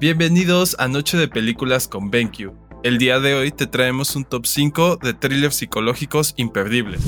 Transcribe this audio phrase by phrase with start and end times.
[0.00, 2.54] Bienvenidos a Noche de Películas con BenQ.
[2.82, 7.02] El día de hoy te traemos un top 5 de thrillers psicológicos imperdibles.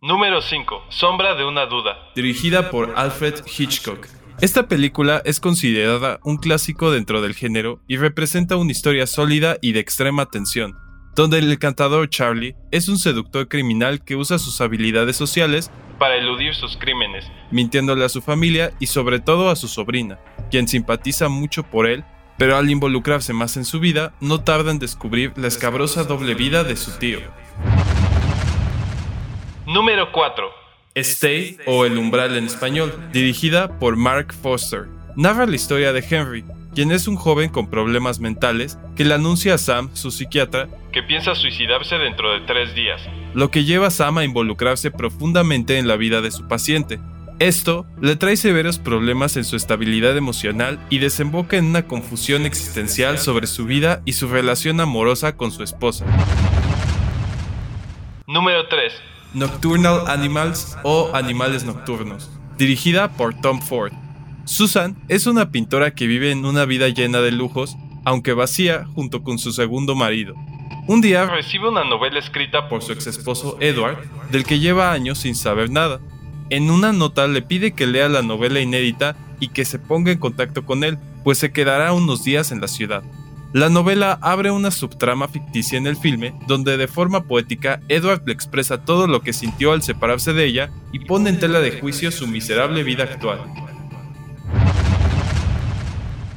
[0.00, 0.84] Número 5.
[0.88, 1.98] Sombra de una duda.
[2.16, 4.06] Dirigida por Alfred Hitchcock.
[4.40, 9.72] Esta película es considerada un clásico dentro del género y representa una historia sólida y
[9.72, 10.74] de extrema tensión,
[11.14, 16.54] donde el encantador Charlie es un seductor criminal que usa sus habilidades sociales para eludir
[16.54, 20.18] sus crímenes, mintiéndole a su familia y sobre todo a su sobrina,
[20.50, 22.04] quien simpatiza mucho por él,
[22.36, 26.64] pero al involucrarse más en su vida, no tarda en descubrir la escabrosa doble vida
[26.64, 27.18] de su tío.
[29.66, 30.50] Número 4.
[30.94, 34.86] Stay o El umbral en español, dirigida por Mark Foster.
[35.16, 36.44] Narra la historia de Henry,
[36.74, 41.02] quien es un joven con problemas mentales que le anuncia a Sam, su psiquiatra, que
[41.02, 43.02] piensa suicidarse dentro de tres días,
[43.38, 46.98] lo que lleva a Sam a involucrarse profundamente en la vida de su paciente.
[47.38, 53.20] Esto le trae severos problemas en su estabilidad emocional y desemboca en una confusión existencial
[53.20, 56.04] sobre su vida y su relación amorosa con su esposa.
[58.26, 58.92] Número 3.
[59.34, 63.92] Nocturnal Animals o Animales Nocturnos, dirigida por Tom Ford.
[64.46, 69.22] Susan es una pintora que vive en una vida llena de lujos, aunque vacía, junto
[69.22, 70.34] con su segundo marido.
[70.88, 73.98] Un día recibe una novela escrita por su ex esposo Edward,
[74.30, 76.00] del que lleva años sin saber nada.
[76.48, 80.18] En una nota le pide que lea la novela inédita y que se ponga en
[80.18, 83.02] contacto con él, pues se quedará unos días en la ciudad.
[83.52, 88.32] La novela abre una subtrama ficticia en el filme, donde de forma poética Edward le
[88.32, 92.10] expresa todo lo que sintió al separarse de ella y pone en tela de juicio
[92.10, 93.40] su miserable vida actual.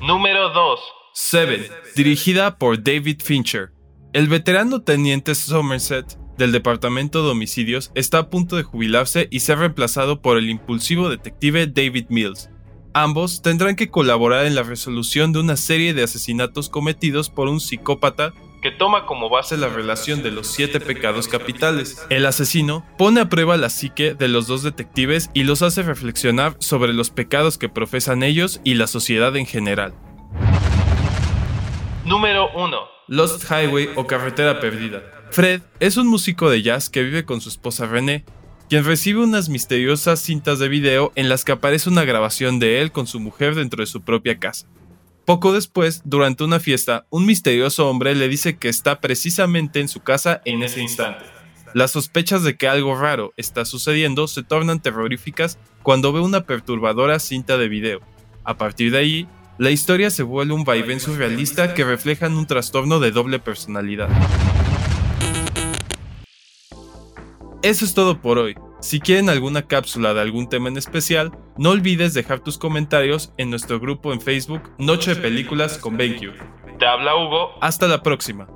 [0.00, 0.80] Número 2.
[1.12, 3.71] Seven, dirigida por David Fincher.
[4.12, 9.60] El veterano teniente Somerset del Departamento de Homicidios está a punto de jubilarse y ser
[9.60, 12.50] reemplazado por el impulsivo detective David Mills.
[12.92, 17.58] Ambos tendrán que colaborar en la resolución de una serie de asesinatos cometidos por un
[17.58, 22.04] psicópata que toma como base la relación de los siete pecados capitales.
[22.10, 26.54] El asesino pone a prueba la psique de los dos detectives y los hace reflexionar
[26.58, 29.94] sobre los pecados que profesan ellos y la sociedad en general.
[32.04, 32.76] Número 1.
[33.06, 35.02] Lost Highway o Carretera Perdida.
[35.30, 38.24] Fred es un músico de jazz que vive con su esposa Renee,
[38.68, 42.90] quien recibe unas misteriosas cintas de video en las que aparece una grabación de él
[42.90, 44.66] con su mujer dentro de su propia casa.
[45.24, 50.00] Poco después, durante una fiesta, un misterioso hombre le dice que está precisamente en su
[50.00, 51.24] casa en ese instante.
[51.72, 57.20] Las sospechas de que algo raro está sucediendo se tornan terroríficas cuando ve una perturbadora
[57.20, 58.00] cinta de video.
[58.42, 59.28] A partir de ahí,
[59.62, 64.08] la historia se vuelve un vaivén surrealista que refleja un trastorno de doble personalidad.
[67.62, 68.56] Eso es todo por hoy.
[68.80, 73.50] Si quieren alguna cápsula de algún tema en especial, no olvides dejar tus comentarios en
[73.50, 76.32] nuestro grupo en Facebook Noche de Películas con BenQ.
[76.80, 77.52] Te habla Hugo.
[77.60, 78.48] Hasta la próxima.